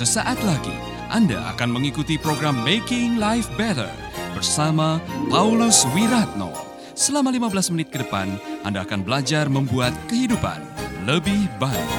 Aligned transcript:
Sesaat 0.00 0.40
lagi 0.48 0.72
Anda 1.12 1.52
akan 1.52 1.76
mengikuti 1.76 2.16
program 2.16 2.56
Making 2.64 3.20
Life 3.20 3.52
Better 3.60 3.92
bersama 4.32 4.96
Paulus 5.28 5.84
Wiratno. 5.92 6.48
Selama 6.96 7.28
15 7.28 7.68
menit 7.76 7.92
ke 7.92 8.00
depan, 8.00 8.32
Anda 8.64 8.88
akan 8.88 9.04
belajar 9.04 9.52
membuat 9.52 9.92
kehidupan 10.08 10.56
lebih 11.04 11.52
baik. 11.60 11.92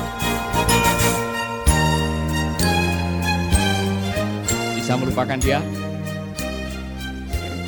Bisa 4.82 4.98
melupakan 4.98 5.38
dia? 5.38 5.62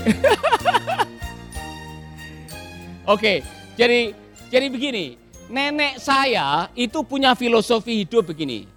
Oke, 3.14 3.46
jadi 3.78 4.18
jadi 4.50 4.66
begini, 4.74 5.14
nenek 5.46 6.02
saya 6.02 6.74
itu 6.74 7.06
punya 7.06 7.38
filosofi 7.38 8.02
hidup 8.02 8.34
begini. 8.34 8.73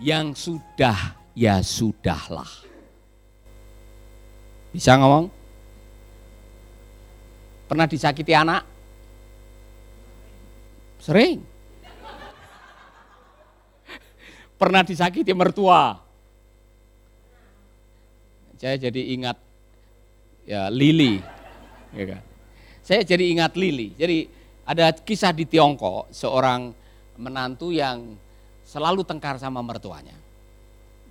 Yang 0.00 0.48
sudah 0.48 0.96
ya 1.36 1.60
sudahlah. 1.60 2.48
Bisa 4.72 4.96
ngomong? 4.96 5.28
Pernah 7.68 7.86
disakiti 7.86 8.32
anak? 8.34 8.64
Sering. 10.98 11.44
Pernah 14.60 14.82
disakiti 14.84 15.32
mertua? 15.32 15.96
Saya 18.60 18.76
jadi 18.76 19.16
ingat 19.16 19.40
ya 20.44 20.68
Lili, 20.68 21.16
ya 21.96 22.04
kan? 22.04 22.22
Saya 22.84 23.00
jadi 23.00 23.24
ingat 23.32 23.56
Lili. 23.56 23.96
Jadi 23.96 24.28
ada 24.68 24.92
kisah 24.92 25.32
di 25.32 25.48
Tiongkok 25.48 26.12
seorang 26.12 26.68
menantu 27.16 27.72
yang 27.72 28.20
selalu 28.70 29.02
tengkar 29.02 29.34
sama 29.42 29.58
mertuanya. 29.66 30.14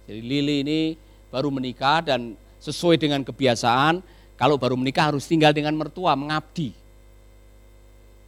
Jadi 0.08 0.24
Lili 0.24 0.56
ini 0.64 0.80
baru 1.28 1.52
menikah 1.52 2.00
dan 2.00 2.40
sesuai 2.64 2.96
dengan 2.96 3.20
kebiasaan 3.28 4.00
kalau 4.40 4.56
baru 4.56 4.80
menikah 4.80 5.12
harus 5.12 5.28
tinggal 5.28 5.52
dengan 5.52 5.76
mertua, 5.76 6.16
mengabdi. 6.16 6.72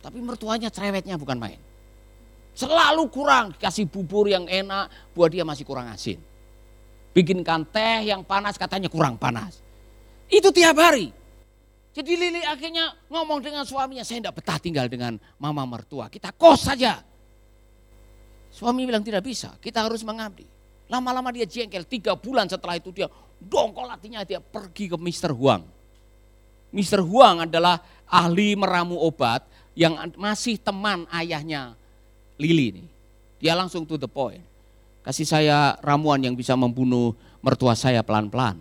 Tapi 0.03 0.19
mertuanya 0.19 0.67
cerewetnya 0.67 1.15
bukan 1.15 1.39
main. 1.39 1.61
Selalu 2.51 3.07
kurang, 3.07 3.55
kasih 3.55 3.87
bubur 3.87 4.27
yang 4.27 4.43
enak, 4.43 4.91
buat 5.15 5.31
dia 5.31 5.47
masih 5.47 5.63
kurang 5.63 5.87
asin. 5.87 6.19
Bikinkan 7.15 7.63
teh 7.71 8.11
yang 8.11 8.27
panas 8.27 8.59
katanya 8.59 8.91
kurang 8.91 9.15
panas. 9.15 9.63
Itu 10.27 10.51
tiap 10.51 10.75
hari. 10.75 11.15
Jadi 11.95 12.11
Lili 12.19 12.43
akhirnya 12.43 12.91
ngomong 13.07 13.39
dengan 13.39 13.63
suaminya, 13.63 14.03
saya 14.03 14.19
tidak 14.19 14.43
betah 14.43 14.59
tinggal 14.59 14.91
dengan 14.91 15.15
mama 15.39 15.63
mertua, 15.63 16.11
kita 16.11 16.35
kos 16.35 16.67
saja. 16.67 17.10
Suami 18.51 18.83
bilang 18.83 19.01
tidak 19.01 19.23
bisa, 19.23 19.55
kita 19.63 19.81
harus 19.81 20.03
mengabdi. 20.03 20.43
Lama-lama 20.91 21.31
dia 21.31 21.47
jengkel, 21.47 21.87
tiga 21.87 22.19
bulan 22.19 22.51
setelah 22.51 22.75
itu 22.75 22.91
dia 22.91 23.07
dongkol 23.39 23.87
hatinya, 23.87 24.27
dia 24.27 24.43
pergi 24.43 24.91
ke 24.91 24.97
Mr. 24.99 25.31
Huang. 25.31 25.63
Mr. 26.75 26.99
Huang 26.99 27.47
adalah 27.47 27.79
ahli 28.11 28.59
meramu 28.59 28.99
obat 28.99 29.47
yang 29.71 29.95
masih 30.19 30.59
teman 30.59 31.07
ayahnya 31.15 31.79
Lili 32.35 32.75
ini. 32.75 32.85
Dia 33.39 33.53
langsung 33.53 33.87
to 33.87 33.95
the 33.95 34.09
point. 34.09 34.41
Kasih 35.01 35.25
saya 35.25 35.77
ramuan 35.81 36.21
yang 36.21 36.33
bisa 36.33 36.53
membunuh 36.57 37.13
mertua 37.41 37.73
saya 37.73 38.01
pelan-pelan. 38.01 38.57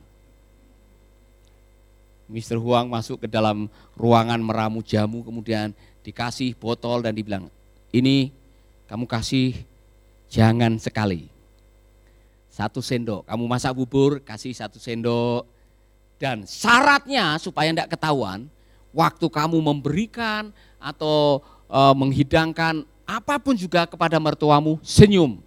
Mr. 2.30 2.62
Huang 2.62 2.86
masuk 2.86 3.26
ke 3.26 3.28
dalam 3.28 3.66
ruangan 3.98 4.38
meramu 4.38 4.86
jamu 4.86 5.26
kemudian 5.26 5.74
dikasih 6.06 6.54
botol 6.54 7.02
dan 7.02 7.10
dibilang 7.10 7.50
ini 7.90 8.30
kamu 8.86 9.04
kasih 9.10 9.58
jangan 10.30 10.78
sekali. 10.78 11.26
Satu 12.50 12.78
sendok, 12.78 13.26
kamu 13.26 13.44
masak 13.50 13.74
bubur 13.74 14.22
kasih 14.22 14.54
satu 14.54 14.78
sendok. 14.78 15.46
Dan 16.20 16.44
syaratnya 16.44 17.40
supaya 17.40 17.72
tidak 17.72 17.96
ketahuan, 17.96 18.44
waktu 18.92 19.26
kamu 19.26 19.56
memberikan 19.56 20.52
atau 20.76 21.40
e, 21.64 21.80
menghidangkan 21.96 22.84
apa 23.08 23.40
pun 23.40 23.56
juga 23.56 23.88
kepada 23.88 24.20
mertuamu, 24.20 24.76
senyum. 24.84 25.40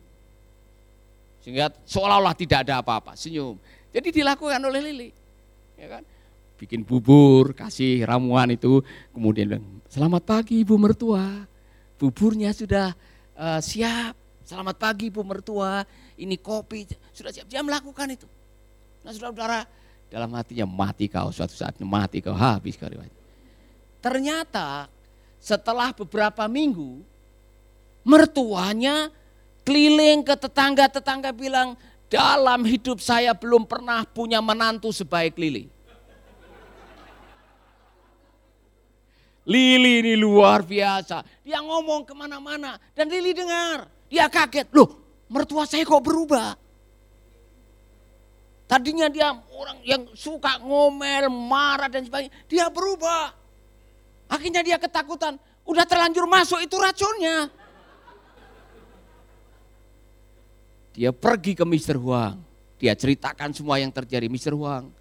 Sehingga 1.45 1.69
seolah-olah 1.85 2.33
tidak 2.33 2.65
ada 2.65 2.81
apa-apa, 2.81 3.13
senyum. 3.13 3.61
Jadi 3.93 4.09
dilakukan 4.09 4.57
oleh 4.65 4.81
Lili. 4.81 5.09
Ya 5.77 5.99
kan? 5.99 6.03
bikin 6.63 6.87
bubur, 6.87 7.51
kasih 7.51 8.07
ramuan 8.07 8.47
itu, 8.55 8.79
kemudian 9.11 9.51
bilang, 9.51 9.65
selamat 9.91 10.23
pagi 10.23 10.63
ibu 10.63 10.79
mertua, 10.79 11.43
buburnya 11.99 12.55
sudah 12.55 12.95
uh, 13.35 13.59
siap, 13.59 14.15
selamat 14.43 14.75
pagi 14.77 15.09
ibu 15.09 15.23
mertua, 15.23 15.83
ini 16.19 16.37
kopi, 16.39 16.87
sudah 17.15 17.31
siap, 17.31 17.47
dia 17.49 17.63
melakukan 17.63 18.07
itu. 18.13 18.27
Nah 19.03 19.11
saudara-saudara, 19.11 19.67
dalam 20.07 20.29
hatinya 20.37 20.69
mati 20.69 21.09
kau 21.09 21.33
suatu 21.33 21.57
saat, 21.57 21.75
mati 21.81 22.21
kau, 22.21 22.37
habis 22.37 22.77
kau 22.77 22.87
riwayat. 22.87 23.11
Ternyata 24.03 24.87
setelah 25.41 25.89
beberapa 25.95 26.45
minggu, 26.45 27.01
mertuanya 28.05 29.09
keliling 29.65 30.21
ke 30.21 30.35
tetangga-tetangga 30.37 31.33
bilang, 31.33 31.73
dalam 32.13 32.61
hidup 32.61 33.01
saya 33.01 33.33
belum 33.33 33.65
pernah 33.65 34.05
punya 34.05 34.37
menantu 34.37 34.93
sebaik 34.93 35.33
Lili. 35.33 35.72
Lili 39.43 39.99
ini 39.99 40.13
luar 40.15 40.63
biasa. 40.63 41.43
Dia 41.43 41.59
ngomong 41.59 42.07
ke 42.07 42.15
mana-mana. 42.15 42.79
Dan 42.95 43.11
Lili 43.11 43.35
dengar. 43.35 43.91
Dia 44.07 44.31
kaget. 44.31 44.71
Loh 44.71 45.03
mertua 45.27 45.67
saya 45.67 45.83
kok 45.83 45.99
berubah. 45.99 46.55
Tadinya 48.63 49.11
dia 49.11 49.35
orang 49.35 49.77
yang 49.83 50.01
suka 50.15 50.57
ngomel, 50.63 51.27
marah 51.27 51.91
dan 51.91 52.07
sebagainya. 52.07 52.31
Dia 52.47 52.71
berubah. 52.71 53.35
Akhirnya 54.31 54.63
dia 54.63 54.79
ketakutan. 54.79 55.35
Udah 55.67 55.83
terlanjur 55.83 56.23
masuk 56.25 56.63
itu 56.63 56.75
racunnya. 56.79 57.51
Dia 60.95 61.11
pergi 61.11 61.57
ke 61.57 61.65
Mr. 61.67 61.99
Huang. 61.99 62.39
Dia 62.79 62.95
ceritakan 62.95 63.51
semua 63.51 63.81
yang 63.81 63.91
terjadi. 63.91 64.31
Mr. 64.31 64.55
Huang, 64.55 64.93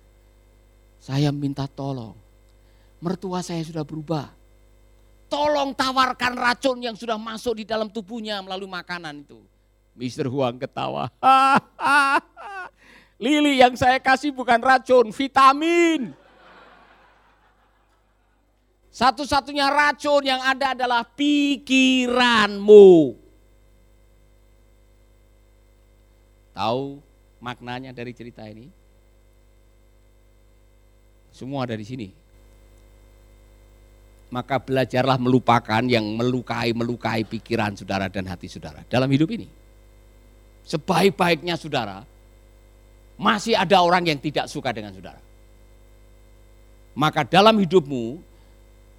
saya 0.98 1.30
minta 1.30 1.68
tolong 1.70 2.21
mertua 3.02 3.42
saya 3.42 3.66
sudah 3.66 3.82
berubah. 3.82 4.30
Tolong 5.26 5.74
tawarkan 5.74 6.38
racun 6.38 6.78
yang 6.78 6.94
sudah 6.94 7.18
masuk 7.18 7.58
di 7.58 7.64
dalam 7.66 7.90
tubuhnya 7.90 8.38
melalui 8.38 8.70
makanan 8.70 9.26
itu. 9.26 9.42
Mister 9.98 10.30
Huang 10.30 10.62
ketawa. 10.62 11.10
Lili 13.22 13.58
yang 13.58 13.74
saya 13.74 13.98
kasih 13.98 14.30
bukan 14.30 14.62
racun, 14.62 15.10
vitamin. 15.10 16.14
Satu-satunya 18.92 19.72
racun 19.72 20.22
yang 20.22 20.40
ada 20.44 20.76
adalah 20.76 21.02
pikiranmu. 21.16 23.16
Tahu 26.52 27.00
maknanya 27.40 27.96
dari 27.96 28.12
cerita 28.12 28.44
ini? 28.44 28.68
Semua 31.32 31.64
dari 31.64 31.88
sini 31.88 32.21
maka 34.32 34.56
belajarlah 34.56 35.20
melupakan 35.20 35.84
yang 35.84 36.02
melukai-melukai 36.16 37.28
pikiran 37.28 37.76
saudara 37.76 38.08
dan 38.08 38.24
hati 38.24 38.48
saudara 38.48 38.80
dalam 38.88 39.12
hidup 39.12 39.28
ini. 39.28 39.44
Sebaik-baiknya 40.64 41.60
saudara, 41.60 42.00
masih 43.20 43.52
ada 43.52 43.84
orang 43.84 44.08
yang 44.08 44.16
tidak 44.16 44.48
suka 44.48 44.72
dengan 44.72 44.96
saudara. 44.96 45.20
Maka 46.96 47.28
dalam 47.28 47.60
hidupmu 47.60 48.24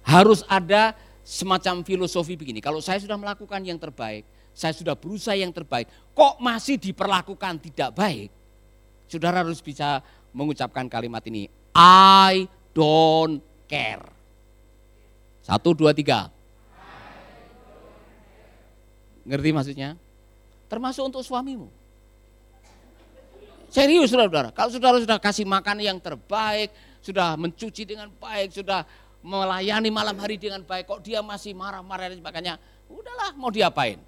harus 0.06 0.46
ada 0.46 0.94
semacam 1.26 1.82
filosofi 1.82 2.38
begini. 2.38 2.62
Kalau 2.62 2.78
saya 2.78 3.02
sudah 3.02 3.18
melakukan 3.18 3.58
yang 3.66 3.80
terbaik, 3.80 4.22
saya 4.54 4.70
sudah 4.70 4.94
berusaha 4.94 5.34
yang 5.34 5.50
terbaik, 5.50 5.90
kok 6.14 6.38
masih 6.38 6.78
diperlakukan 6.78 7.58
tidak 7.58 7.90
baik? 7.90 8.30
Saudara 9.10 9.42
harus 9.42 9.58
bisa 9.58 9.98
mengucapkan 10.30 10.86
kalimat 10.86 11.26
ini, 11.26 11.50
I 11.74 12.46
don't 12.70 13.42
care. 13.66 14.13
Satu, 15.44 15.76
dua, 15.76 15.92
tiga. 15.92 16.32
Ngerti 19.28 19.50
maksudnya? 19.52 20.00
Termasuk 20.72 21.04
untuk 21.04 21.20
suamimu. 21.20 21.68
Serius 23.68 24.08
saudara-saudara, 24.08 24.54
kalau 24.54 24.70
saudara 24.70 24.96
sudah 25.02 25.18
kasih 25.18 25.44
makan 25.44 25.82
yang 25.82 25.98
terbaik, 25.98 26.70
sudah 27.02 27.34
mencuci 27.34 27.82
dengan 27.82 28.06
baik, 28.06 28.54
sudah 28.54 28.86
melayani 29.18 29.90
malam 29.90 30.14
hari 30.16 30.38
dengan 30.38 30.62
baik, 30.62 30.86
kok 30.86 31.02
dia 31.02 31.18
masih 31.20 31.52
marah-marah 31.58 32.08
dan 32.08 32.16
sebagainya, 32.22 32.54
udahlah 32.86 33.34
mau 33.34 33.50
diapain. 33.50 33.98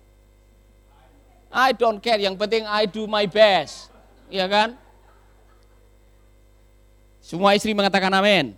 I 1.50 1.74
don't 1.74 1.98
care, 1.98 2.20
yang 2.22 2.38
penting 2.38 2.62
I 2.62 2.86
do 2.86 3.10
my 3.10 3.26
best. 3.26 3.90
Iya 4.30 4.46
kan? 4.46 4.68
Semua 7.18 7.58
istri 7.58 7.74
mengatakan 7.74 8.14
amin. 8.14 8.54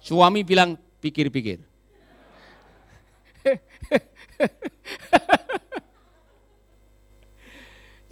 Suami 0.00 0.40
bilang 0.40 0.80
Pikir-pikir. 1.02 1.58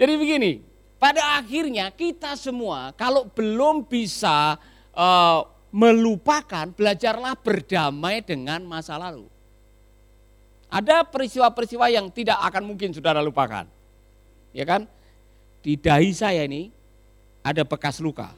Jadi 0.01 0.13
begini, 0.19 0.65
pada 0.99 1.39
akhirnya 1.39 1.95
kita 1.95 2.35
semua 2.35 2.91
kalau 2.99 3.31
belum 3.31 3.87
bisa 3.87 4.59
uh, 4.91 5.47
melupakan, 5.71 6.67
belajarlah 6.75 7.39
berdamai 7.39 8.27
dengan 8.27 8.67
masa 8.67 8.99
lalu. 8.99 9.31
Ada 10.71 11.03
peristiwa-peristiwa 11.07 11.91
yang 11.91 12.11
tidak 12.11 12.39
akan 12.43 12.75
mungkin 12.75 12.95
saudara 12.95 13.23
lupakan. 13.23 13.67
Ya 14.51 14.67
kan? 14.67 14.87
Di 15.63 15.75
dahi 15.79 16.15
saya 16.15 16.47
ini 16.47 16.71
ada 17.43 17.67
bekas 17.67 17.99
luka. 17.99 18.31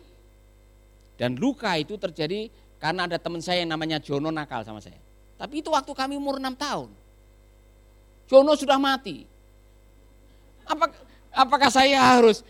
Dan 1.21 1.37
luka 1.37 1.77
itu 1.77 2.01
terjadi 2.01 2.49
karena 2.83 3.07
ada 3.07 3.15
teman 3.15 3.39
saya 3.39 3.63
yang 3.63 3.71
namanya 3.71 4.03
Jono 4.03 4.35
nakal 4.35 4.67
sama 4.67 4.83
saya. 4.83 4.99
Tapi 5.39 5.63
itu 5.63 5.71
waktu 5.71 5.95
kami 5.95 6.19
umur 6.19 6.43
6 6.43 6.51
tahun. 6.59 6.91
Jono 8.27 8.59
sudah 8.59 8.75
mati. 8.75 9.23
Apa, 10.67 10.91
apakah 11.31 11.71
saya 11.71 12.03
harus 12.03 12.43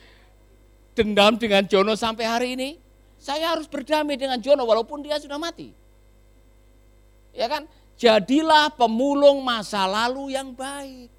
dendam 0.96 1.37
dengan 1.37 1.69
Jono 1.69 1.93
sampai 1.93 2.25
hari 2.25 2.49
ini? 2.56 2.81
Saya 3.20 3.52
harus 3.52 3.69
berdamai 3.69 4.17
dengan 4.17 4.40
Jono 4.40 4.64
walaupun 4.64 5.05
dia 5.05 5.20
sudah 5.20 5.37
mati. 5.37 5.69
Ya 7.37 7.52
kan? 7.52 7.69
Jadilah 8.00 8.73
pemulung 8.73 9.44
masa 9.44 9.85
lalu 9.85 10.32
yang 10.32 10.56
baik. 10.56 11.12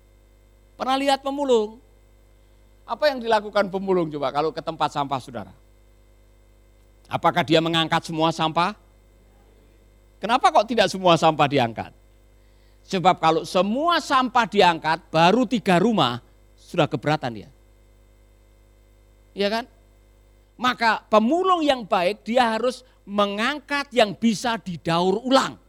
Pernah 0.74 0.98
lihat 0.98 1.22
pemulung? 1.22 1.78
Apa 2.84 3.14
yang 3.14 3.22
dilakukan 3.22 3.70
pemulung 3.70 4.10
coba 4.10 4.34
kalau 4.34 4.50
ke 4.50 4.60
tempat 4.60 4.90
sampah 4.90 5.22
saudara? 5.22 5.54
Apakah 7.06 7.46
dia 7.46 7.62
mengangkat 7.62 8.10
semua 8.10 8.34
sampah? 8.34 8.83
Kenapa 10.24 10.56
kok 10.56 10.72
tidak 10.72 10.88
semua 10.88 11.20
sampah 11.20 11.52
diangkat? 11.52 11.92
Sebab 12.88 13.20
kalau 13.20 13.44
semua 13.44 14.00
sampah 14.00 14.48
diangkat, 14.48 15.12
baru 15.12 15.44
tiga 15.44 15.84
rumah 15.84 16.24
sudah 16.56 16.88
keberatan 16.88 17.44
dia. 17.44 17.50
Iya 19.36 19.52
kan? 19.52 19.66
Maka 20.56 21.04
pemulung 21.12 21.60
yang 21.60 21.84
baik 21.84 22.24
dia 22.24 22.56
harus 22.56 22.88
mengangkat 23.04 23.92
yang 23.92 24.16
bisa 24.16 24.56
didaur 24.56 25.20
ulang. 25.28 25.60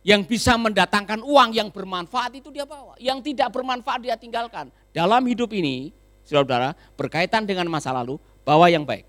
Yang 0.00 0.32
bisa 0.32 0.56
mendatangkan 0.56 1.20
uang 1.20 1.52
yang 1.52 1.68
bermanfaat 1.68 2.40
itu 2.40 2.48
dia 2.48 2.64
bawa. 2.64 2.96
Yang 2.96 3.36
tidak 3.36 3.52
bermanfaat 3.52 4.00
dia 4.00 4.16
tinggalkan. 4.16 4.72
Dalam 4.96 5.20
hidup 5.28 5.52
ini, 5.52 5.92
saudara-saudara, 6.24 6.72
berkaitan 6.96 7.44
dengan 7.44 7.68
masa 7.68 7.92
lalu, 7.92 8.16
bawa 8.48 8.72
yang 8.72 8.88
baik. 8.88 9.04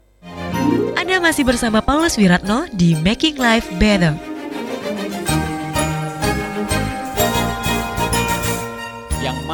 Anda 1.00 1.24
masih 1.24 1.48
bersama 1.48 1.80
Paulus 1.80 2.20
Wiratno 2.20 2.68
di 2.76 2.92
Making 3.00 3.40
Life 3.40 3.72
Better. 3.80 4.35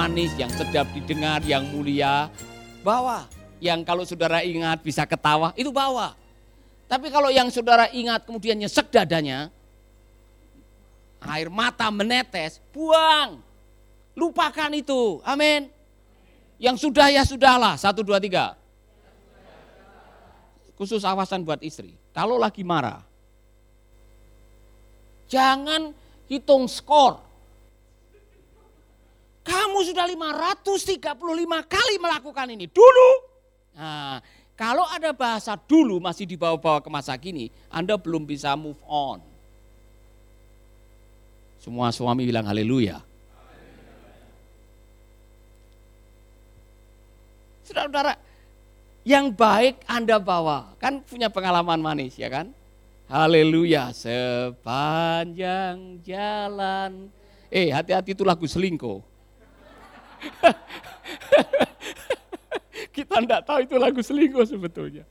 Manis, 0.02 0.34
yang 0.34 0.50
sedap 0.50 0.90
didengar, 0.98 1.40
yang 1.46 1.62
mulia, 1.70 2.32
bawa. 2.82 3.30
Yang 3.62 3.80
kalau 3.86 4.04
saudara 4.04 4.42
ingat 4.42 4.82
bisa 4.82 5.06
ketawa, 5.06 5.54
itu 5.54 5.70
bawa. 5.70 6.18
Tapi 6.90 7.14
kalau 7.14 7.30
yang 7.30 7.54
saudara 7.54 7.86
ingat 7.94 8.26
kemudian 8.26 8.58
nyesek 8.58 8.90
dadanya, 8.90 9.54
air 11.22 11.48
mata 11.54 11.94
menetes, 11.94 12.58
buang. 12.74 13.38
Lupakan 14.18 14.74
itu, 14.74 15.22
amin. 15.22 15.70
Yang 16.58 16.90
sudah 16.90 17.08
ya 17.14 17.22
sudahlah, 17.22 17.78
satu, 17.78 18.02
dua, 18.02 18.18
tiga. 18.18 18.58
Khusus 20.76 21.06
awasan 21.06 21.46
buat 21.46 21.62
istri, 21.62 21.94
kalau 22.10 22.42
lagi 22.42 22.66
marah, 22.66 23.06
jangan 25.32 25.96
hitung 26.28 26.68
skor, 26.68 27.24
kamu 29.48 29.80
sudah 29.88 30.04
535 30.12 31.08
kali 31.66 31.96
melakukan 31.96 32.48
ini. 32.52 32.68
Dulu. 32.68 33.10
Nah, 33.80 34.20
kalau 34.60 34.84
ada 34.92 35.16
bahasa 35.16 35.56
dulu 35.56 36.04
masih 36.04 36.28
dibawa-bawa 36.28 36.84
ke 36.84 36.90
masa 36.92 37.16
kini, 37.16 37.48
Anda 37.72 37.96
belum 37.96 38.28
bisa 38.28 38.52
move 38.60 38.78
on. 38.84 39.24
Semua 41.64 41.90
suami 41.96 42.28
bilang 42.28 42.44
haleluya. 42.46 43.00
Saudara-saudara, 47.66 48.14
yang 49.08 49.32
baik 49.32 49.82
Anda 49.88 50.20
bawa. 50.20 50.76
Kan 50.78 51.02
punya 51.06 51.32
pengalaman 51.32 51.80
manis 51.80 52.18
ya 52.20 52.28
kan? 52.30 52.52
Haleluya, 53.12 53.92
sepanjang 53.92 56.00
jalan. 56.00 57.12
Eh, 57.52 57.68
hati-hati 57.68 58.16
itu 58.16 58.24
lagu 58.24 58.48
selingkuh. 58.48 59.04
Kita 62.96 63.20
tidak 63.20 63.44
tahu 63.44 63.68
itu 63.68 63.76
lagu 63.76 64.00
selingkuh 64.00 64.48
sebetulnya. 64.48 65.04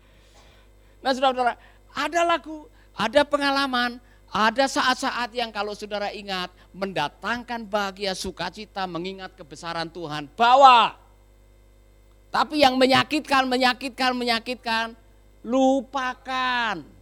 Nah 1.05 1.13
saudara-saudara, 1.13 1.61
ada 1.93 2.21
lagu, 2.25 2.73
ada 2.97 3.21
pengalaman, 3.21 4.01
ada 4.33 4.65
saat-saat 4.65 5.37
yang 5.37 5.53
kalau 5.53 5.77
saudara 5.77 6.09
ingat 6.09 6.49
mendatangkan 6.73 7.69
bahagia 7.69 8.17
sukacita 8.17 8.89
mengingat 8.89 9.37
kebesaran 9.37 9.93
Tuhan. 9.93 10.25
Bawa. 10.41 10.97
Tapi 12.33 12.65
yang 12.65 12.81
menyakitkan, 12.81 13.45
menyakitkan, 13.45 14.17
menyakitkan, 14.17 14.97
lupakan. 15.45 17.00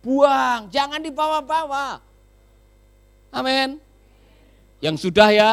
Buang, 0.00 0.72
jangan 0.72 1.00
dibawa-bawa. 1.00 2.00
Amin. 3.30 3.76
Yang 4.80 5.08
sudah 5.08 5.28
ya, 5.28 5.52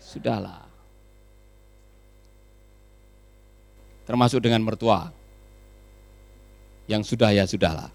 sudahlah. 0.00 0.66
termasuk 4.06 4.38
dengan 4.40 4.62
mertua. 4.62 5.10
Yang 6.86 7.12
sudah 7.12 7.34
ya 7.34 7.44
sudahlah. 7.44 7.90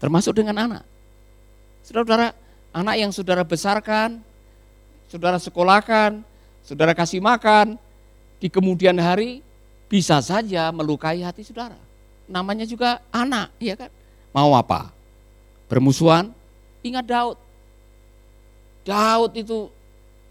Termasuk 0.00 0.32
dengan 0.32 0.56
anak. 0.56 0.84
Saudara-saudara, 1.84 2.32
anak 2.72 2.96
yang 2.96 3.12
saudara 3.12 3.44
besarkan, 3.44 4.24
saudara 5.12 5.36
sekolahkan, 5.36 6.24
saudara 6.64 6.96
kasih 6.96 7.20
makan, 7.20 7.76
di 8.40 8.48
kemudian 8.48 8.96
hari 8.96 9.44
bisa 9.92 10.16
saja 10.24 10.72
melukai 10.72 11.20
hati 11.20 11.44
saudara. 11.44 11.76
Namanya 12.24 12.64
juga 12.64 13.04
anak, 13.12 13.52
ya 13.60 13.76
kan? 13.76 13.92
Mau 14.32 14.52
apa? 14.54 14.92
Bermusuhan? 15.68 16.32
Ingat 16.84 17.04
Daud. 17.04 17.36
Daud 18.86 19.32
itu 19.36 19.68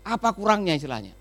apa 0.02 0.32
kurangnya 0.34 0.74
istilahnya? 0.74 1.18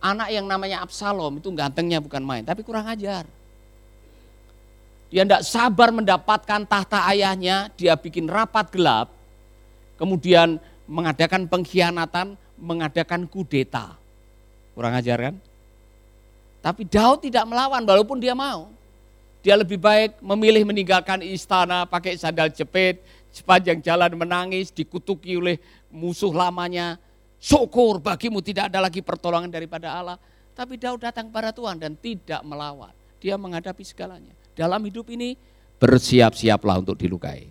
anak 0.00 0.32
yang 0.32 0.48
namanya 0.48 0.80
Absalom 0.82 1.38
itu 1.38 1.52
gantengnya 1.52 2.00
bukan 2.00 2.24
main, 2.24 2.42
tapi 2.42 2.64
kurang 2.64 2.88
ajar. 2.88 3.28
Dia 5.12 5.22
tidak 5.26 5.44
sabar 5.44 5.92
mendapatkan 5.92 6.64
tahta 6.64 7.04
ayahnya, 7.12 7.68
dia 7.76 7.94
bikin 7.94 8.26
rapat 8.26 8.72
gelap, 8.72 9.12
kemudian 10.00 10.56
mengadakan 10.88 11.46
pengkhianatan, 11.46 12.34
mengadakan 12.56 13.28
kudeta. 13.28 13.94
Kurang 14.72 14.96
ajar 14.96 15.18
kan? 15.30 15.34
Tapi 16.60 16.82
Daud 16.88 17.24
tidak 17.24 17.44
melawan 17.44 17.84
walaupun 17.84 18.20
dia 18.20 18.32
mau. 18.32 18.72
Dia 19.40 19.56
lebih 19.56 19.80
baik 19.80 20.20
memilih 20.20 20.68
meninggalkan 20.68 21.24
istana 21.24 21.88
pakai 21.88 22.20
sandal 22.20 22.52
jepit, 22.52 23.00
sepanjang 23.32 23.80
jalan 23.80 24.12
menangis, 24.12 24.68
dikutuki 24.68 25.40
oleh 25.40 25.56
musuh 25.88 26.28
lamanya, 26.28 27.00
syukur 27.40 28.04
bagimu 28.04 28.44
tidak 28.44 28.68
ada 28.68 28.84
lagi 28.84 29.00
pertolongan 29.00 29.48
daripada 29.48 29.96
Allah. 29.96 30.20
Tapi 30.52 30.76
Daud 30.76 31.00
datang 31.00 31.32
kepada 31.32 31.56
Tuhan 31.56 31.80
dan 31.80 31.96
tidak 31.96 32.44
melawan. 32.44 32.92
Dia 33.16 33.40
menghadapi 33.40 33.80
segalanya. 33.80 34.36
Dalam 34.52 34.84
hidup 34.84 35.08
ini 35.08 35.32
bersiap-siaplah 35.80 36.84
untuk 36.84 37.00
dilukai. 37.00 37.48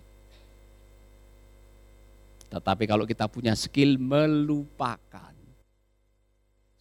Tetapi 2.50 2.84
kalau 2.86 3.02
kita 3.06 3.26
punya 3.26 3.54
skill 3.58 3.98
melupakan, 3.98 5.34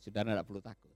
saudara 0.01 0.37
tidak 0.37 0.45
perlu 0.45 0.61
takut. 0.61 0.88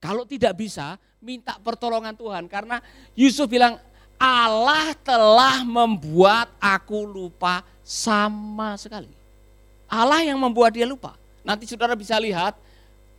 Kalau 0.00 0.24
tidak 0.24 0.56
bisa, 0.56 0.96
minta 1.20 1.60
pertolongan 1.60 2.16
Tuhan. 2.16 2.48
Karena 2.48 2.80
Yusuf 3.12 3.46
bilang, 3.46 3.76
Allah 4.16 4.96
telah 5.04 5.60
membuat 5.60 6.48
aku 6.56 7.04
lupa 7.04 7.60
sama 7.84 8.80
sekali. 8.80 9.12
Allah 9.84 10.24
yang 10.24 10.40
membuat 10.40 10.72
dia 10.72 10.88
lupa. 10.88 11.16
Nanti 11.44 11.68
saudara 11.68 11.92
bisa 11.92 12.16
lihat 12.16 12.56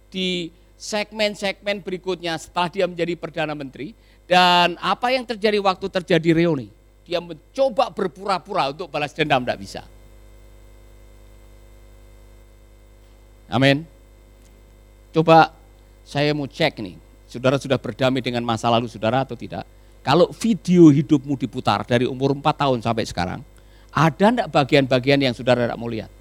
di 0.10 0.50
segmen-segmen 0.78 1.86
berikutnya 1.86 2.34
setelah 2.42 2.70
dia 2.74 2.86
menjadi 2.90 3.14
Perdana 3.14 3.54
Menteri. 3.54 3.94
Dan 4.26 4.80
apa 4.82 5.14
yang 5.14 5.28
terjadi 5.28 5.62
waktu 5.62 5.86
terjadi 5.86 6.42
reuni. 6.42 6.72
Dia 7.06 7.22
mencoba 7.22 7.92
berpura-pura 7.94 8.72
untuk 8.74 8.90
balas 8.90 9.14
dendam, 9.14 9.44
tidak 9.46 9.60
bisa. 9.60 9.82
Amin. 13.52 13.84
Coba 15.12 15.52
saya 16.12 16.36
mau 16.36 16.44
cek 16.44 16.84
nih, 16.84 17.00
saudara 17.24 17.56
sudah 17.56 17.80
berdamai 17.80 18.20
dengan 18.20 18.44
masa 18.44 18.68
lalu 18.68 18.92
saudara 18.92 19.24
atau 19.24 19.40
tidak? 19.40 19.64
Kalau 20.04 20.28
video 20.36 20.92
hidupmu 20.92 21.40
diputar 21.40 21.88
dari 21.88 22.04
umur 22.04 22.36
4 22.36 22.44
tahun 22.52 22.84
sampai 22.84 23.08
sekarang, 23.08 23.40
ada 23.96 24.26
enggak 24.28 24.52
bagian-bagian 24.52 25.24
yang 25.24 25.32
saudara 25.32 25.64
tidak 25.64 25.80
mau 25.80 25.88
lihat? 25.88 26.12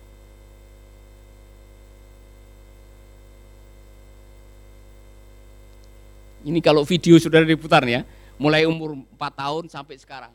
Ini 6.47 6.63
kalau 6.63 6.87
video 6.87 7.19
sudah 7.19 7.43
diputar 7.43 7.83
ya, 7.91 8.07
mulai 8.39 8.71
umur 8.71 8.95
4 8.95 9.19
tahun 9.19 9.65
sampai 9.67 9.99
sekarang. 9.99 10.31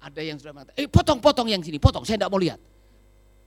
Ada 0.00 0.24
yang 0.24 0.40
sudah 0.40 0.56
mengatakan, 0.56 0.80
eh 0.80 0.88
potong-potong 0.88 1.52
yang 1.52 1.60
sini, 1.60 1.76
potong, 1.76 2.08
saya 2.08 2.16
tidak 2.16 2.32
mau 2.32 2.40
lihat. 2.40 2.56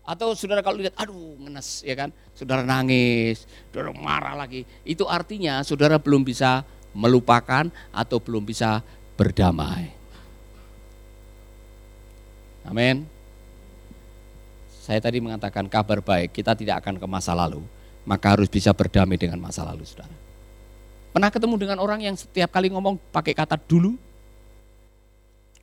Atau 0.10 0.34
saudara 0.34 0.66
kalau 0.66 0.82
lihat, 0.82 0.98
aduh 0.98 1.38
ngenes 1.38 1.86
ya 1.86 1.94
kan, 1.94 2.10
saudara 2.34 2.66
nangis, 2.66 3.46
saudara 3.70 3.94
marah 3.94 4.34
lagi. 4.34 4.66
Itu 4.82 5.06
artinya 5.06 5.62
saudara 5.62 6.01
belum 6.01 6.25
bisa 6.25 6.66
melupakan 6.98 7.70
atau 7.94 8.18
belum 8.18 8.42
bisa 8.42 8.82
berdamai. 9.13 9.94
Amin. 12.66 13.06
Saya 14.82 14.98
tadi 14.98 15.22
mengatakan 15.22 15.70
kabar 15.70 16.01
baik, 16.01 16.34
kita 16.34 16.58
tidak 16.58 16.82
akan 16.82 16.98
ke 16.98 17.06
masa 17.06 17.38
lalu, 17.38 17.62
maka 18.01 18.34
harus 18.34 18.50
bisa 18.50 18.74
berdamai 18.74 19.22
dengan 19.22 19.38
masa 19.38 19.62
lalu, 19.62 19.86
saudara. 19.86 20.18
Pernah 21.13 21.30
ketemu 21.30 21.56
dengan 21.62 21.78
orang 21.78 22.01
yang 22.01 22.18
setiap 22.18 22.50
kali 22.50 22.74
ngomong 22.74 22.98
pakai 23.13 23.38
kata 23.38 23.62
dulu? 23.62 23.94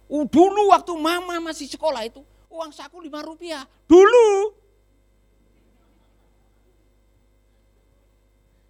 Uh, 0.07 0.23
dulu 0.31 0.71
waktu 0.71 0.95
mama 0.95 1.43
masih 1.43 1.67
sekolah 1.67 2.07
itu, 2.07 2.23
uang 2.57 2.73
saku 2.73 3.05
lima 3.05 3.21
rupiah. 3.21 3.69
Dulu. 3.85 4.57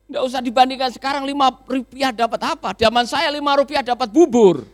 Nggak 0.06 0.22
usah 0.22 0.40
dibandingkan 0.42 0.90
sekarang 0.94 1.26
lima 1.26 1.50
rupiah 1.66 2.10
dapat 2.10 2.38
apa. 2.42 2.74
Zaman 2.74 3.06
saya 3.06 3.30
lima 3.30 3.54
rupiah 3.58 3.82
dapat 3.82 4.10
bubur. 4.10 4.66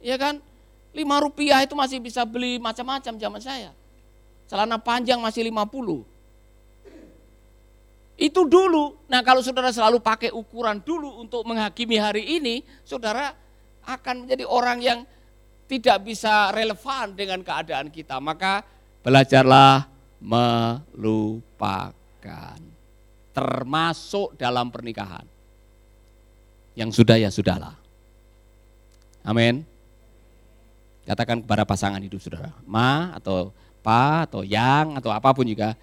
Ya 0.00 0.16
kan? 0.20 0.40
Lima 0.96 1.20
rupiah 1.20 1.64
itu 1.64 1.76
masih 1.76 2.00
bisa 2.00 2.24
beli 2.24 2.56
macam-macam 2.56 3.20
zaman 3.20 3.40
saya. 3.40 3.70
Celana 4.48 4.80
panjang 4.80 5.20
masih 5.20 5.44
lima 5.44 5.68
puluh. 5.68 6.04
Itu 8.16 8.48
dulu. 8.48 8.96
Nah 9.06 9.20
kalau 9.20 9.44
saudara 9.44 9.70
selalu 9.70 10.00
pakai 10.00 10.32
ukuran 10.32 10.80
dulu 10.80 11.20
untuk 11.20 11.44
menghakimi 11.44 12.00
hari 12.00 12.40
ini, 12.40 12.64
saudara 12.82 13.36
akan 13.84 14.24
menjadi 14.24 14.44
orang 14.48 14.78
yang 14.80 14.98
tidak 15.68 16.00
bisa 16.08 16.48
relevan 16.50 17.12
dengan 17.12 17.44
keadaan 17.44 17.92
kita. 17.92 18.16
Maka 18.18 18.64
belajarlah 19.04 19.84
melupakan. 20.18 21.94
Termasuk 23.36 24.34
dalam 24.34 24.72
pernikahan. 24.72 25.28
Yang 26.74 26.90
sudah 27.04 27.20
ya 27.20 27.30
sudahlah. 27.30 27.76
Amin. 29.22 29.62
Katakan 31.04 31.44
kepada 31.44 31.68
pasangan 31.68 32.00
hidup 32.02 32.18
saudara. 32.18 32.50
Ma 32.66 33.12
atau 33.14 33.52
pa 33.84 34.24
atau 34.26 34.42
yang 34.42 34.96
atau 34.98 35.12
apa 35.12 35.30
pun 35.36 35.46
juga. 35.46 35.76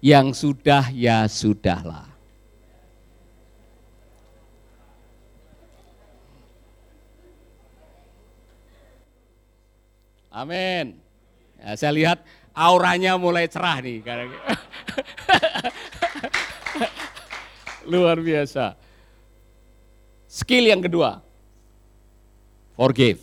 Yang 0.00 0.48
sudah 0.48 0.90
ya 0.90 1.28
sudahlah. 1.28 2.13
Amin. 10.34 10.98
Ya, 11.62 11.78
saya 11.78 11.94
lihat 11.94 12.18
auranya 12.50 13.14
mulai 13.14 13.46
cerah 13.46 13.78
nih. 13.78 14.02
Luar 17.90 18.18
biasa. 18.18 18.74
Skill 20.26 20.74
yang 20.74 20.82
kedua. 20.82 21.22
Forgive. 22.74 23.22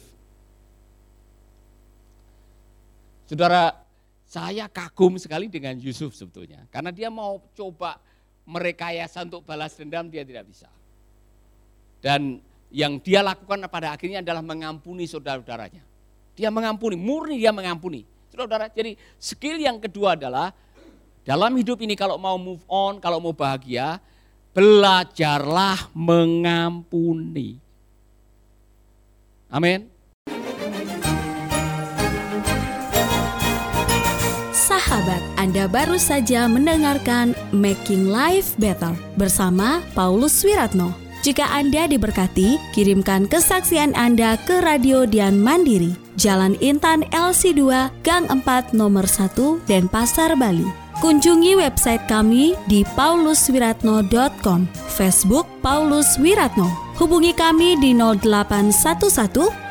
Saudara, 3.28 3.76
saya 4.24 4.72
kagum 4.72 5.20
sekali 5.20 5.52
dengan 5.52 5.76
Yusuf 5.76 6.16
sebetulnya. 6.16 6.64
Karena 6.72 6.96
dia 6.96 7.12
mau 7.12 7.44
coba 7.52 8.00
merekayasa 8.48 9.28
untuk 9.28 9.44
balas 9.44 9.76
dendam, 9.76 10.08
dia 10.08 10.24
tidak 10.24 10.48
bisa. 10.48 10.72
Dan 12.00 12.40
yang 12.72 13.04
dia 13.04 13.20
lakukan 13.20 13.68
pada 13.68 13.92
akhirnya 13.92 14.24
adalah 14.24 14.40
mengampuni 14.40 15.04
saudara-saudaranya. 15.04 15.91
Dia 16.36 16.50
mengampuni, 16.50 16.96
murni 16.96 17.38
dia 17.40 17.52
mengampuni. 17.52 18.08
Saudara, 18.32 18.72
jadi 18.72 18.96
skill 19.20 19.60
yang 19.60 19.78
kedua 19.78 20.16
adalah 20.16 20.56
dalam 21.28 21.52
hidup 21.60 21.78
ini 21.84 21.94
kalau 21.94 22.16
mau 22.18 22.40
move 22.40 22.64
on, 22.66 22.98
kalau 22.98 23.20
mau 23.20 23.36
bahagia, 23.36 24.00
belajarlah 24.56 25.92
mengampuni. 25.92 27.60
Amin. 29.52 29.92
Sahabat, 34.56 35.20
Anda 35.36 35.68
baru 35.68 36.00
saja 36.00 36.48
mendengarkan 36.48 37.36
Making 37.52 38.08
Life 38.08 38.56
Better 38.56 38.96
bersama 39.20 39.84
Paulus 39.92 40.40
Wiratno. 40.48 41.01
Jika 41.22 41.46
Anda 41.54 41.86
diberkati, 41.86 42.58
kirimkan 42.74 43.30
kesaksian 43.30 43.94
Anda 43.94 44.42
ke 44.42 44.58
Radio 44.58 45.06
Dian 45.06 45.38
Mandiri, 45.38 45.94
Jalan 46.18 46.58
Intan 46.58 47.06
LC2, 47.14 47.62
Gang 48.02 48.26
4, 48.26 48.74
Nomor 48.74 49.06
1, 49.06 49.62
Denpasar, 49.70 50.34
Bali. 50.34 50.66
Kunjungi 50.98 51.54
website 51.54 52.02
kami 52.10 52.58
di 52.66 52.82
pauluswiratno.com, 52.98 54.66
Facebook 54.90 55.46
Paulus 55.62 56.18
Wiratno. 56.18 56.70
Hubungi 56.98 57.38
kami 57.38 57.78
di 57.78 57.94
0811 57.94 59.71